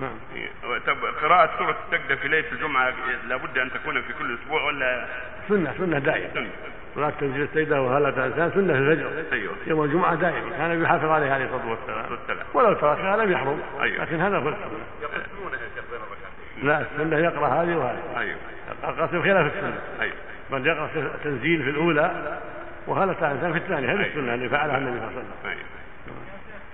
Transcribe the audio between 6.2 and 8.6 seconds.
سنة؟ صلاة تنزيل السيدة وهلا تنسان